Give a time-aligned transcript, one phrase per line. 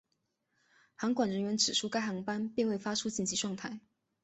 [0.95, 3.79] 航管人员指出该航班并未发出紧急状态。